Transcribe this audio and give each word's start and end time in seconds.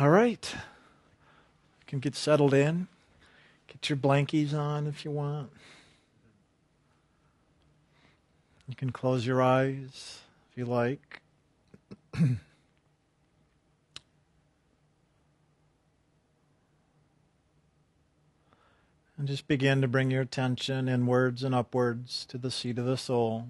All 0.00 0.08
right. 0.08 0.54
You 0.54 1.86
can 1.86 1.98
get 1.98 2.16
settled 2.16 2.54
in. 2.54 2.88
Get 3.68 3.90
your 3.90 3.98
blankies 3.98 4.54
on 4.54 4.86
if 4.86 5.04
you 5.04 5.10
want. 5.10 5.50
You 8.66 8.74
can 8.74 8.92
close 8.92 9.26
your 9.26 9.42
eyes 9.42 10.20
if 10.50 10.56
you 10.56 10.64
like. 10.64 11.20
and 12.14 12.38
just 19.26 19.46
begin 19.46 19.82
to 19.82 19.88
bring 19.88 20.10
your 20.10 20.22
attention 20.22 20.88
inwards 20.88 21.44
and 21.44 21.54
upwards 21.54 22.24
to 22.30 22.38
the 22.38 22.50
seat 22.50 22.78
of 22.78 22.86
the 22.86 22.96
soul. 22.96 23.48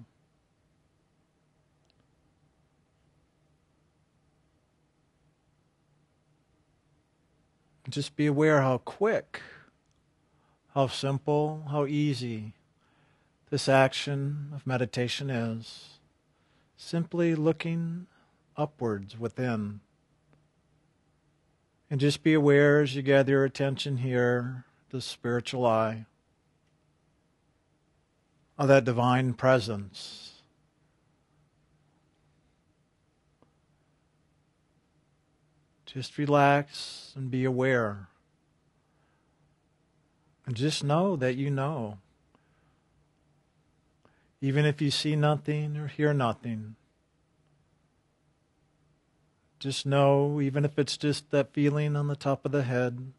Just 7.91 8.15
be 8.15 8.25
aware 8.25 8.61
how 8.61 8.77
quick, 8.77 9.41
how 10.73 10.87
simple, 10.87 11.65
how 11.69 11.85
easy 11.85 12.53
this 13.49 13.67
action 13.67 14.49
of 14.55 14.65
meditation 14.65 15.29
is. 15.29 15.99
Simply 16.77 17.35
looking 17.35 18.07
upwards 18.55 19.19
within. 19.19 19.81
And 21.89 21.99
just 21.99 22.23
be 22.23 22.33
aware 22.33 22.81
as 22.81 22.95
you 22.95 23.01
gather 23.01 23.33
your 23.33 23.43
attention 23.43 23.97
here, 23.97 24.63
the 24.89 25.01
spiritual 25.01 25.65
eye, 25.65 26.05
of 28.57 28.69
that 28.69 28.85
divine 28.85 29.33
presence 29.33 30.30
Just 35.93 36.17
relax 36.17 37.11
and 37.17 37.29
be 37.29 37.43
aware. 37.43 38.07
And 40.45 40.55
just 40.55 40.85
know 40.85 41.17
that 41.17 41.35
you 41.35 41.49
know. 41.49 41.97
Even 44.39 44.65
if 44.65 44.81
you 44.81 44.89
see 44.89 45.17
nothing 45.17 45.75
or 45.75 45.87
hear 45.87 46.13
nothing, 46.13 46.75
just 49.59 49.85
know, 49.85 50.39
even 50.39 50.63
if 50.63 50.79
it's 50.79 50.95
just 50.95 51.29
that 51.31 51.53
feeling 51.53 51.97
on 51.97 52.07
the 52.07 52.15
top 52.15 52.45
of 52.45 52.53
the 52.53 52.63
head, 52.63 53.11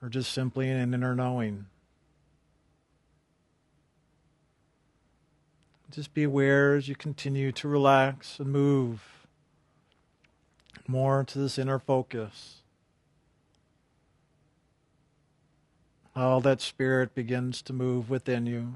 or 0.00 0.08
just 0.08 0.32
simply 0.32 0.70
an 0.70 0.94
inner 0.94 1.16
knowing. 1.16 1.66
Just 5.90 6.12
be 6.12 6.22
aware 6.22 6.74
as 6.74 6.86
you 6.86 6.94
continue 6.94 7.50
to 7.52 7.66
relax 7.66 8.38
and 8.38 8.52
move 8.52 9.26
more 10.86 11.24
to 11.24 11.38
this 11.38 11.58
inner 11.58 11.78
focus. 11.78 12.62
How 16.14 16.40
that 16.40 16.60
spirit 16.60 17.14
begins 17.14 17.62
to 17.62 17.72
move 17.72 18.10
within 18.10 18.44
you. 18.44 18.74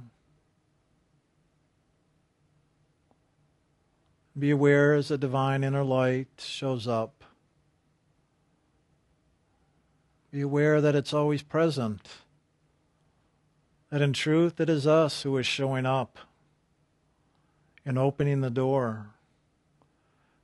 Be 4.39 4.51
aware 4.51 4.95
as 4.95 5.09
the 5.09 5.19
divine 5.19 5.63
inner 5.63 5.85
light 5.85 6.29
shows 6.39 6.89
up. 6.89 7.25
Be 10.31 10.41
aware 10.41 10.81
that 10.81 10.95
it's 10.95 11.13
always 11.13 11.43
present. 11.43 12.09
That 13.91 14.01
in 14.01 14.15
truth 14.15 14.59
it 14.61 14.71
is 14.71 14.87
us 14.87 15.23
who 15.23 15.37
is 15.37 15.47
showing 15.47 15.85
up 15.85 16.19
and 17.85 17.99
opening 17.99 18.41
the 18.41 18.51
door 18.51 19.11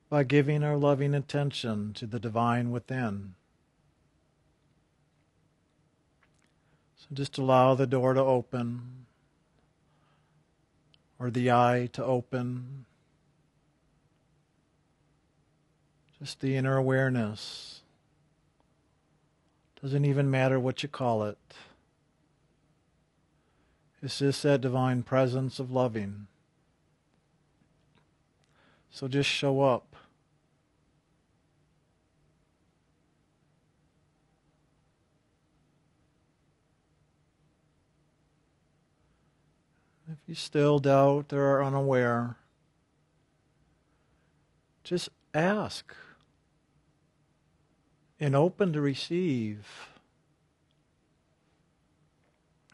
by 0.08 0.24
giving 0.24 0.64
our 0.64 0.76
loving 0.76 1.14
attention 1.14 1.92
to 1.94 2.06
the 2.06 2.18
divine 2.18 2.70
within. 2.70 3.34
So 6.96 7.06
just 7.12 7.38
allow 7.38 7.74
the 7.74 7.86
door 7.86 8.14
to 8.14 8.20
open 8.20 9.06
or 11.18 11.30
the 11.30 11.50
eye 11.50 11.88
to 11.92 12.04
open. 12.04 12.86
Just 16.18 16.40
the 16.40 16.56
inner 16.56 16.76
awareness. 16.76 17.82
Doesn't 19.80 20.04
even 20.04 20.30
matter 20.30 20.58
what 20.58 20.82
you 20.82 20.88
call 20.88 21.22
it. 21.24 21.38
It's 24.02 24.18
just 24.18 24.42
that 24.42 24.60
divine 24.60 25.02
presence 25.02 25.58
of 25.58 25.70
loving. 25.70 26.26
So 28.90 29.08
just 29.08 29.28
show 29.28 29.60
up. 29.60 29.94
If 40.10 40.18
you 40.26 40.34
still 40.34 40.78
doubt 40.78 41.32
or 41.32 41.58
are 41.58 41.62
unaware, 41.62 42.36
just 44.82 45.10
ask 45.34 45.94
and 48.18 48.34
open 48.34 48.72
to 48.72 48.80
receive 48.80 49.90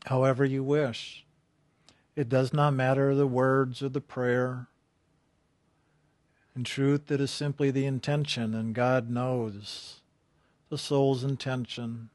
however 0.07 0.45
you 0.45 0.63
wish. 0.63 1.27
It 2.15 2.29
does 2.29 2.53
not 2.53 2.73
matter 2.73 3.15
the 3.15 3.27
words 3.27 3.83
or 3.83 3.89
the 3.89 4.01
prayer. 4.01 4.69
In 6.57 6.63
truth, 6.63 7.11
it 7.11 7.21
is 7.21 7.33
simply 7.33 7.73
the 7.73 7.85
intention, 7.85 8.55
and 8.55 8.75
God 8.75 9.11
knows 9.11 10.01
the 10.69 10.79
soul's 10.79 11.25
intention. 11.25 12.11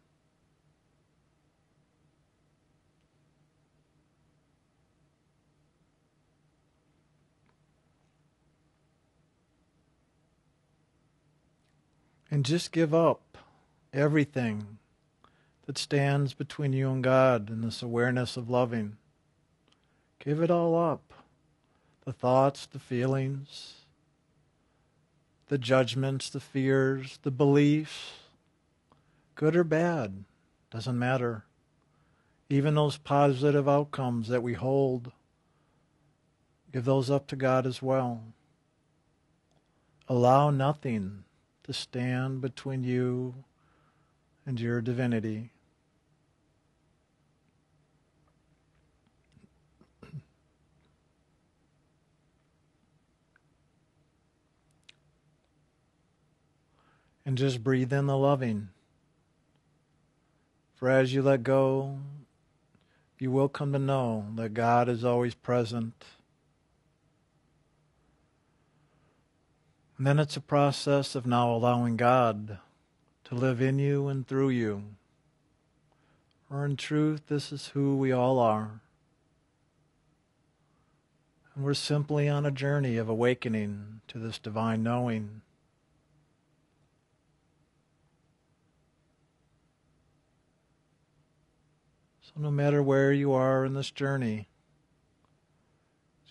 And 12.32 12.46
just 12.46 12.72
give 12.72 12.94
up 12.94 13.38
everything 13.92 14.78
that 15.66 15.78
stands 15.78 16.34
between 16.34 16.72
you 16.72 16.90
and 16.92 17.04
God 17.04 17.50
in 17.50 17.62
this 17.62 17.82
awareness 17.82 18.38
of 18.38 18.50
loving. 18.50 18.96
Give 20.20 20.42
it 20.42 20.52
all 20.52 20.78
up 20.78 21.14
the 22.06 22.14
thoughts, 22.14 22.66
the 22.66 22.80
feelings 22.80 23.79
the 25.50 25.58
judgments, 25.58 26.30
the 26.30 26.40
fears, 26.40 27.20
the 27.24 27.32
beliefs, 27.32 28.14
good 29.36 29.56
or 29.56 29.64
bad, 29.64 30.24
doesn't 30.72 30.98
matter. 30.98 31.44
Even 32.50 32.76
those 32.76 32.98
positive 32.98 33.68
outcomes 33.68 34.28
that 34.30 34.44
we 34.44 34.54
hold, 34.54 35.12
give 36.72 36.86
those 36.86 37.10
up 37.10 37.28
to 37.28 37.36
God 37.36 37.66
as 37.66 37.82
well. 37.82 38.22
Allow 40.08 40.52
nothing 40.52 41.24
to 41.64 41.74
stand 41.74 42.42
between 42.42 42.84
you 42.84 43.44
and 44.46 44.60
your 44.60 44.82
divinity. 44.82 45.52
And 57.30 57.38
just 57.38 57.64
breathe 57.64 57.94
in 57.94 58.08
the 58.08 58.18
loving. 58.18 58.70
For 60.74 60.90
as 60.90 61.14
you 61.14 61.22
let 61.22 61.44
go, 61.44 62.00
you 63.20 63.30
will 63.30 63.48
come 63.48 63.72
to 63.72 63.78
know 63.78 64.26
that 64.34 64.56
God 64.56 64.90
is 64.90 65.06
always 65.06 65.36
present. 65.36 66.06
And 69.96 70.08
then 70.08 70.18
it's 70.18 70.38
a 70.38 70.42
process 70.42 71.14
of 71.14 71.28
now 71.28 71.54
allowing 71.54 71.98
God 71.98 72.58
to 73.26 73.36
live 73.36 73.62
in 73.62 73.78
you 73.78 74.08
and 74.08 74.28
through 74.28 74.50
you. 74.50 74.86
For 76.48 76.66
in 76.66 76.78
truth, 76.78 77.28
this 77.28 77.52
is 77.52 77.68
who 77.68 77.96
we 77.96 78.12
all 78.12 78.40
are. 78.40 78.82
And 81.54 81.64
we're 81.64 81.76
simply 81.76 82.28
on 82.28 82.48
a 82.48 82.52
journey 82.52 82.98
of 82.98 83.08
awakening 83.08 84.02
to 84.08 84.18
this 84.18 84.40
divine 84.40 84.82
knowing. 84.82 85.42
No 92.40 92.50
matter 92.50 92.82
where 92.82 93.12
you 93.12 93.34
are 93.34 93.66
in 93.66 93.74
this 93.74 93.92
journey, 93.92 94.48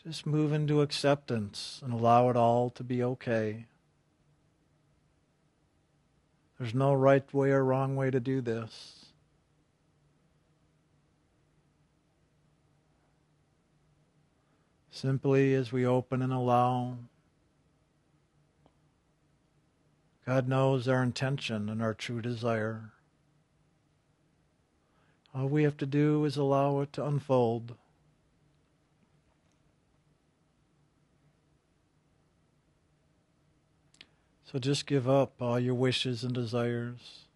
just 0.03 0.25
move 0.25 0.55
into 0.55 0.81
acceptance 0.81 1.81
and 1.85 1.93
allow 1.93 2.31
it 2.31 2.37
all 2.37 2.71
to 2.71 2.83
be 2.83 3.03
okay. 3.03 3.67
There's 6.59 6.75
no 6.75 6.95
right 6.95 7.33
way 7.35 7.51
or 7.51 7.63
wrong 7.63 7.95
way 7.95 8.11
to 8.11 8.21
do 8.21 8.41
this. 8.41 9.05
Simply 14.91 15.55
as 15.55 15.71
we 15.71 15.85
open 15.87 16.23
and 16.23 16.33
allow, 16.33 16.97
God 20.25 20.49
knows 20.49 20.89
our 20.89 21.03
intention 21.03 21.69
and 21.69 21.83
our 21.83 21.95
true 21.95 22.23
desire. 22.23 22.93
All 25.35 25.49
we 25.49 25.63
have 25.63 25.77
to 25.79 25.87
do 25.87 26.25
is 26.25 26.37
allow 26.37 26.81
it 26.81 26.93
to 26.95 27.05
unfold. 27.05 27.75
So 34.51 34.59
just 34.59 34.87
give 34.87 35.07
up 35.07 35.43
all 35.43 35.61
your 35.61 35.75
wishes 35.75 36.25
and 36.25 36.33
desires. 36.33 37.27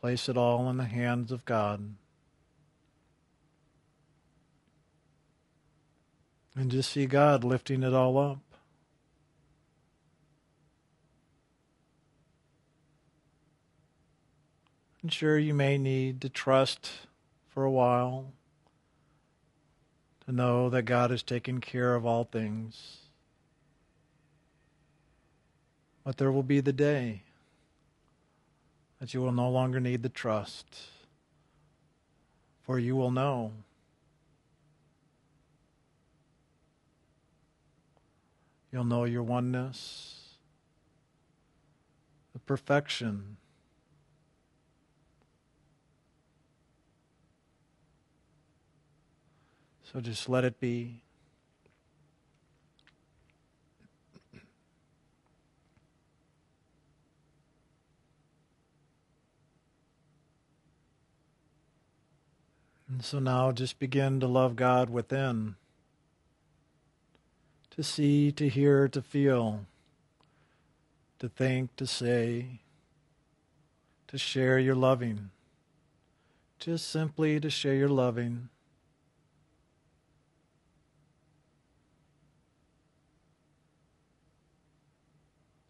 Place 0.00 0.28
it 0.28 0.36
all 0.36 0.70
in 0.70 0.76
the 0.76 0.84
hands 0.84 1.32
of 1.32 1.44
God. 1.44 1.94
And 6.54 6.70
just 6.70 6.92
see 6.92 7.06
God 7.06 7.42
lifting 7.42 7.82
it 7.82 7.92
all 7.92 8.16
up. 8.18 8.53
And 15.04 15.12
sure, 15.12 15.38
you 15.38 15.52
may 15.52 15.76
need 15.76 16.22
to 16.22 16.30
trust 16.30 16.90
for 17.50 17.62
a 17.62 17.70
while 17.70 18.32
to 20.24 20.32
know 20.32 20.70
that 20.70 20.84
God 20.84 21.12
is 21.12 21.22
taking 21.22 21.60
care 21.60 21.94
of 21.94 22.06
all 22.06 22.24
things. 22.24 23.00
But 26.04 26.16
there 26.16 26.32
will 26.32 26.42
be 26.42 26.60
the 26.60 26.72
day 26.72 27.20
that 28.98 29.12
you 29.12 29.20
will 29.20 29.30
no 29.30 29.50
longer 29.50 29.78
need 29.78 30.02
the 30.02 30.08
trust, 30.08 30.80
for 32.62 32.78
you 32.78 32.96
will 32.96 33.10
know. 33.10 33.52
You'll 38.72 38.84
know 38.84 39.04
your 39.04 39.22
oneness, 39.22 40.38
the 42.32 42.38
perfection. 42.38 43.36
So 49.94 50.00
just 50.00 50.28
let 50.28 50.44
it 50.44 50.58
be. 50.58 51.02
And 62.88 63.04
so 63.04 63.20
now 63.20 63.52
just 63.52 63.78
begin 63.78 64.18
to 64.18 64.26
love 64.26 64.56
God 64.56 64.90
within, 64.90 65.54
to 67.70 67.84
see, 67.84 68.32
to 68.32 68.48
hear, 68.48 68.88
to 68.88 69.00
feel, 69.00 69.64
to 71.20 71.28
think, 71.28 71.76
to 71.76 71.86
say, 71.86 72.58
to 74.08 74.18
share 74.18 74.58
your 74.58 74.74
loving. 74.74 75.30
Just 76.58 76.90
simply 76.90 77.38
to 77.38 77.48
share 77.48 77.74
your 77.74 77.88
loving. 77.88 78.48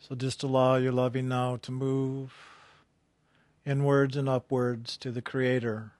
So 0.06 0.14
just 0.14 0.42
allow 0.42 0.76
your 0.76 0.92
loving 0.92 1.28
now 1.28 1.56
to 1.62 1.72
move 1.72 2.34
inwards 3.64 4.18
and 4.18 4.28
upwards 4.28 4.98
to 4.98 5.10
the 5.10 5.22
Creator. 5.22 5.92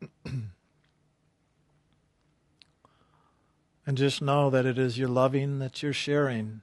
and 0.24 0.50
just 3.94 4.20
know 4.20 4.50
that 4.50 4.66
it 4.66 4.76
is 4.76 4.98
your 4.98 5.08
loving 5.08 5.60
that 5.60 5.84
you're 5.84 5.92
sharing 5.92 6.62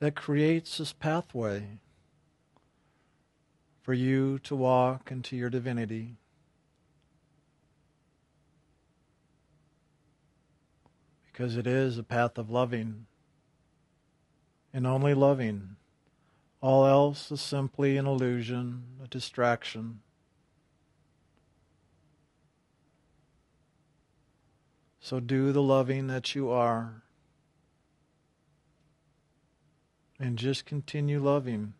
that 0.00 0.14
creates 0.14 0.76
this 0.76 0.92
pathway 0.92 1.78
for 3.80 3.94
you 3.94 4.38
to 4.40 4.54
walk 4.54 5.10
into 5.10 5.38
your 5.38 5.48
divinity. 5.48 6.18
Because 11.32 11.56
it 11.56 11.66
is 11.66 11.96
a 11.96 12.02
path 12.02 12.36
of 12.36 12.50
loving 12.50 13.06
and 14.72 14.86
only 14.86 15.14
loving. 15.14 15.76
All 16.60 16.86
else 16.86 17.32
is 17.32 17.40
simply 17.40 17.96
an 17.96 18.06
illusion, 18.06 18.84
a 19.02 19.08
distraction. 19.08 20.00
So 25.00 25.18
do 25.18 25.52
the 25.52 25.62
loving 25.62 26.06
that 26.06 26.34
you 26.34 26.50
are. 26.50 27.02
And 30.20 30.38
just 30.38 30.64
continue 30.64 31.20
loving. 31.20 31.74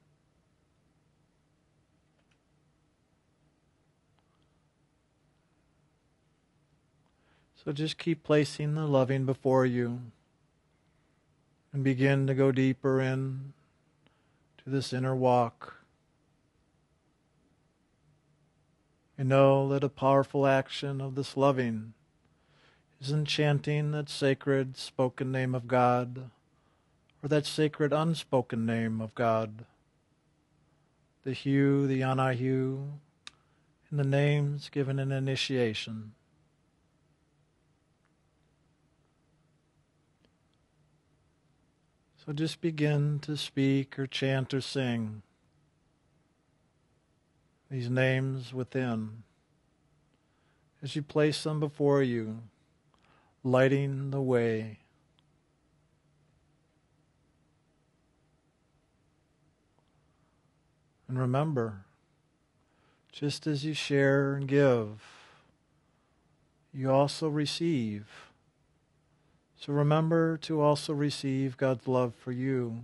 So 7.65 7.71
just 7.71 7.97
keep 7.97 8.25
placing 8.25 8.75
the 8.75 8.87
loving 8.87 9.25
before 9.25 9.65
you 9.65 10.01
and 11.73 11.85
begin 11.85 12.27
to 12.27 12.35
go 12.35 12.51
deeper 12.51 13.01
in 13.01 13.53
to 14.59 14.71
this 14.71 14.93
inner 14.93 15.15
walk. 15.15 15.77
And 19.17 19.29
know 19.29 19.69
that 19.69 19.85
a 19.85 19.89
powerful 19.89 20.45
action 20.45 21.01
of 21.01 21.15
this 21.15 21.37
loving 21.37 21.95
isn't 23.01 23.27
chanting 23.27 23.93
that 23.93 24.09
sacred 24.09 24.77
spoken 24.77 25.31
name 25.31 25.55
of 25.55 25.69
God 25.69 26.31
or 27.23 27.29
that 27.29 27.47
sacred 27.47 27.93
unspoken 27.93 28.67
name 28.67 29.01
of 29.01 29.15
God. 29.15 29.65
The 31.23 31.35
Hu, 31.35 31.87
the 31.87 32.03
Ani-Hu, 32.03 32.89
and 33.89 34.01
the 34.01 34.05
names 34.05 34.69
given 34.69 34.99
in 34.99 35.13
initiation. 35.13 36.15
So 42.25 42.33
just 42.33 42.61
begin 42.61 43.19
to 43.23 43.37
speak 43.37 43.99
or 43.99 44.07
chant 44.07 44.55
or 44.55 44.61
sing 44.61 45.23
these 47.69 47.91
names 47.91 48.55
within 48.55 49.25
as 50.81 50.95
you 50.95 51.03
place 51.03 51.43
them 51.43 51.59
before 51.59 52.01
you 52.01 52.43
lighting 53.43 54.13
the 54.13 54.21
way. 54.21 54.79
And 61.09 61.19
remember, 61.19 61.87
just 63.11 63.49
as 63.49 63.65
you 63.65 63.75
share 63.75 64.35
and 64.35 64.47
give, 64.47 65.03
you 66.73 66.89
also 66.89 67.29
receive. 67.29 68.32
So 69.65 69.73
remember 69.73 70.39
to 70.39 70.61
also 70.61 70.93
receive 70.93 71.57
God's 71.57 71.87
love 71.87 72.17
for 72.17 72.33
you. 72.33 72.83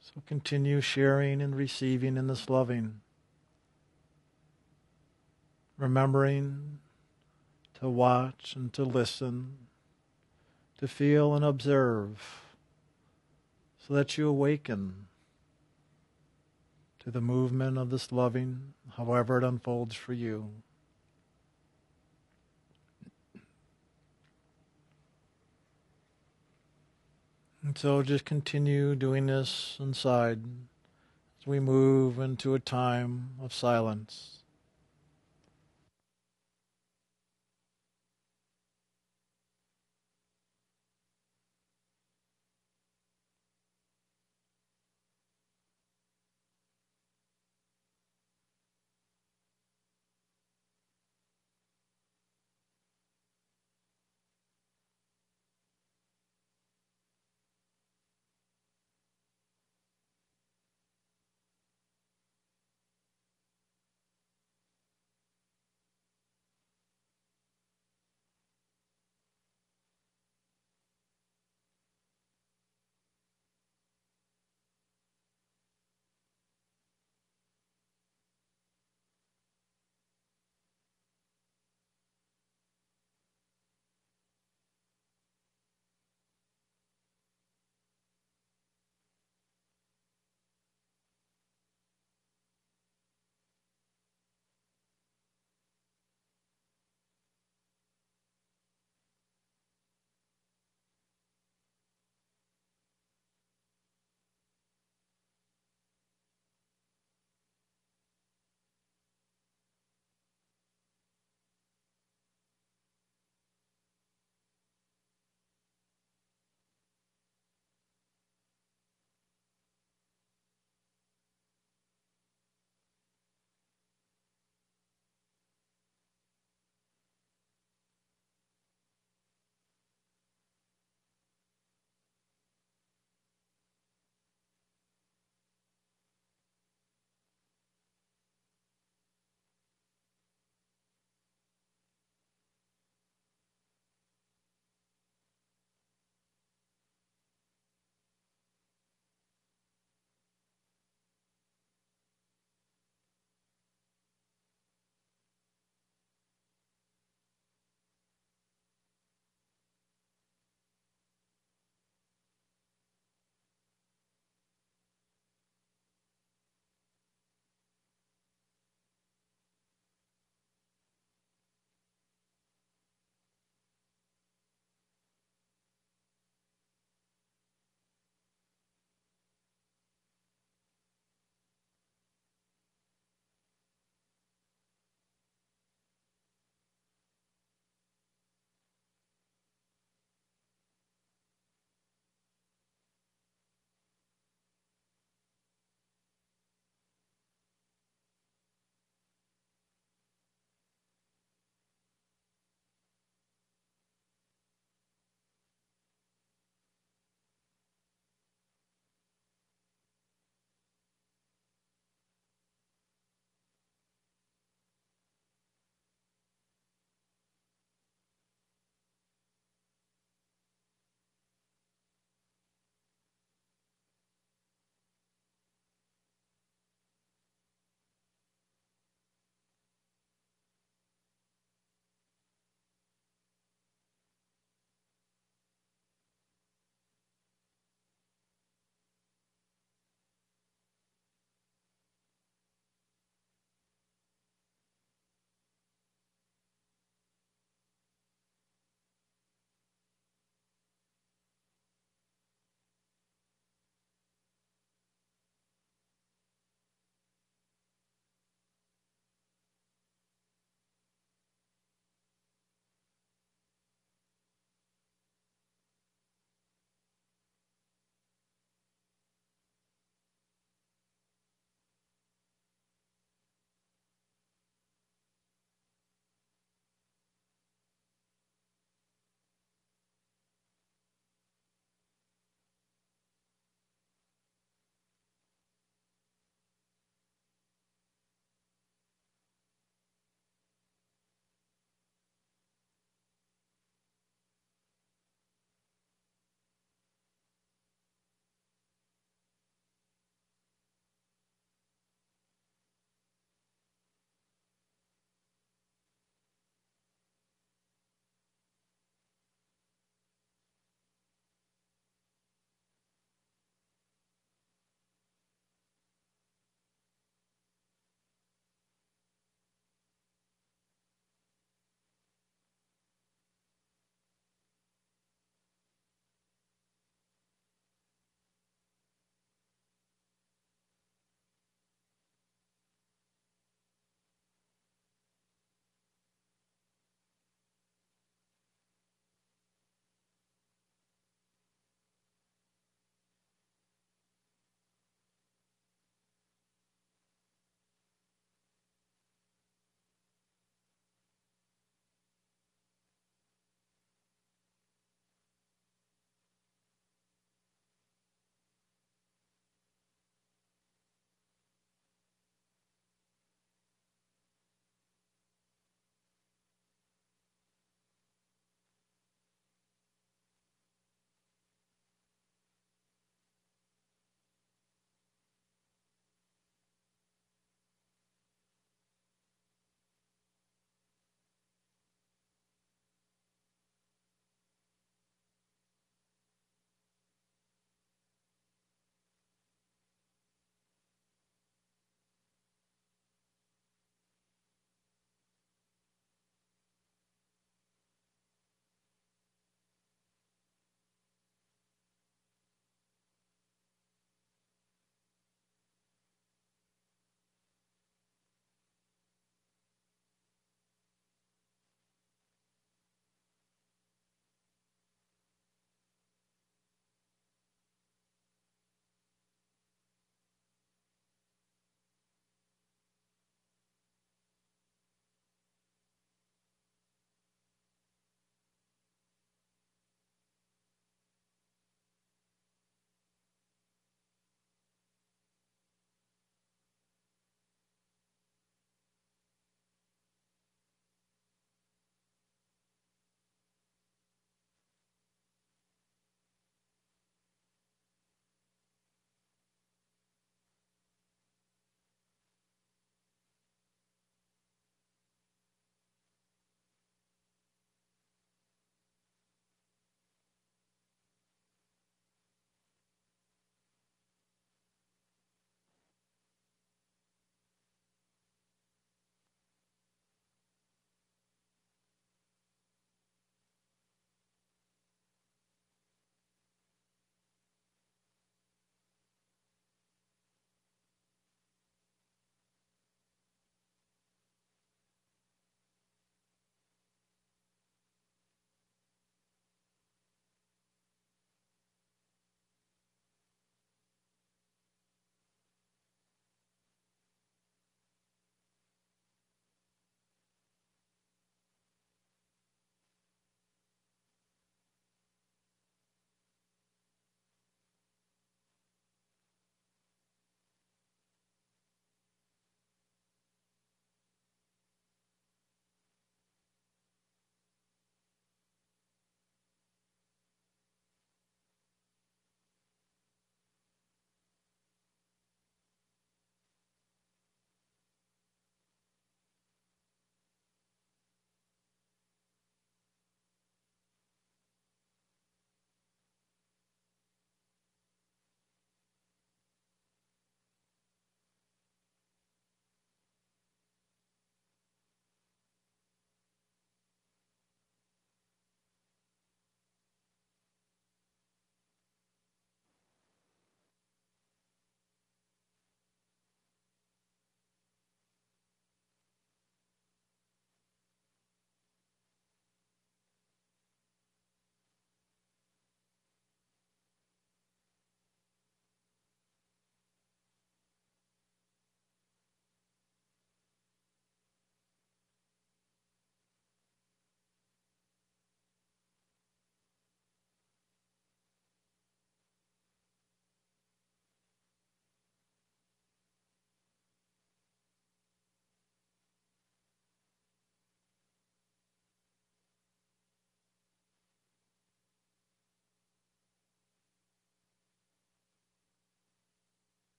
So 0.00 0.20
continue 0.26 0.80
sharing 0.80 1.40
and 1.40 1.54
receiving 1.54 2.16
in 2.16 2.26
this 2.26 2.50
loving. 2.50 3.02
Remembering 5.78 6.80
to 7.78 7.88
watch 7.88 8.56
and 8.56 8.72
to 8.72 8.82
listen, 8.82 9.58
to 10.78 10.88
feel 10.88 11.36
and 11.36 11.44
observe, 11.44 12.41
so 13.86 13.94
that 13.94 14.16
you 14.16 14.28
awaken 14.28 15.06
to 17.00 17.10
the 17.10 17.20
movement 17.20 17.78
of 17.78 17.90
this 17.90 18.12
loving, 18.12 18.74
however 18.96 19.38
it 19.38 19.44
unfolds 19.44 19.96
for 19.96 20.12
you. 20.12 20.50
And 27.64 27.76
so 27.78 28.02
just 28.02 28.24
continue 28.24 28.94
doing 28.94 29.26
this 29.26 29.76
inside 29.80 30.40
as 31.40 31.46
we 31.46 31.58
move 31.58 32.18
into 32.18 32.54
a 32.54 32.60
time 32.60 33.30
of 33.40 33.52
silence. 33.52 34.41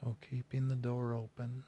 So 0.00 0.16
keeping 0.30 0.68
the 0.68 0.76
door 0.76 1.14
open, 1.14 1.64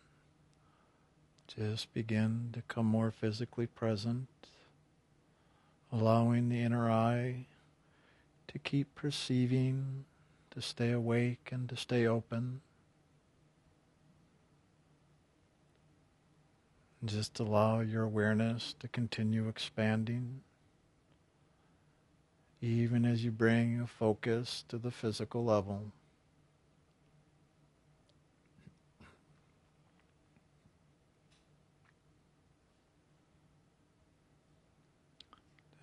just 1.48 1.92
begin 1.92 2.50
to 2.52 2.62
come 2.62 2.86
more 2.86 3.10
physically 3.10 3.66
present, 3.66 4.28
allowing 5.92 6.48
the 6.48 6.62
inner 6.62 6.90
eye 6.90 7.46
to 8.48 8.58
keep 8.58 8.94
perceiving, 8.94 10.04
to 10.52 10.62
stay 10.62 10.92
awake 10.92 11.50
and 11.52 11.68
to 11.68 11.76
stay 11.76 12.06
open. 12.06 12.60
Just 17.04 17.40
allow 17.40 17.80
your 17.80 18.04
awareness 18.04 18.74
to 18.80 18.88
continue 18.88 19.48
expanding, 19.48 20.40
even 22.60 23.04
as 23.04 23.24
you 23.24 23.30
bring 23.30 23.80
a 23.80 23.86
focus 23.86 24.64
to 24.68 24.78
the 24.78 24.90
physical 24.90 25.44
level. 25.44 25.92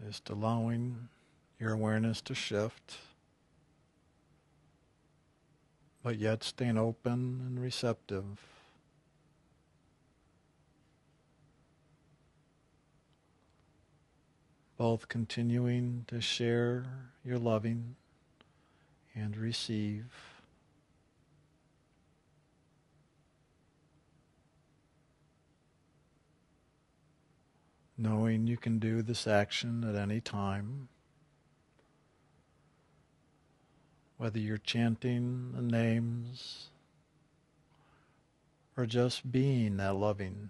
Just 0.07 0.29
allowing 0.29 1.09
your 1.59 1.73
awareness 1.73 2.21
to 2.21 2.33
shift, 2.33 2.95
but 6.01 6.17
yet 6.17 6.45
staying 6.45 6.77
open 6.77 7.41
and 7.45 7.61
receptive. 7.61 8.23
Both 14.77 15.09
continuing 15.09 16.05
to 16.07 16.21
share 16.21 16.85
your 17.25 17.37
loving 17.37 17.97
and 19.13 19.35
receive. 19.35 20.36
Knowing 27.97 28.45
you 28.45 28.57
can 28.57 28.77
do 28.77 29.01
this 29.01 29.25
action 29.25 29.83
at 29.83 29.95
any 29.95 30.21
time. 30.21 30.87
Whether 34.17 34.39
you're 34.39 34.57
chanting 34.57 35.51
the 35.55 35.61
names 35.61 36.69
or 38.75 38.85
just 38.85 39.31
being 39.31 39.77
that 39.77 39.95
loving. 39.95 40.49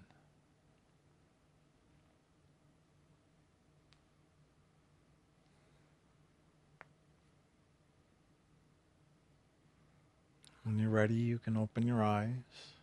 When 10.64 10.78
you're 10.78 10.90
ready, 10.90 11.14
you 11.14 11.38
can 11.38 11.56
open 11.56 11.86
your 11.86 12.02
eyes. 12.02 12.77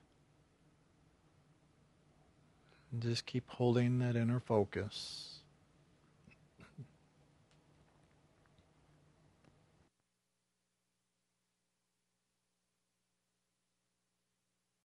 And 2.95 3.03
just 3.03 3.25
keep 3.25 3.49
holding 3.49 3.99
that 3.99 4.15
inner 4.15 4.39
focus. 4.39 5.39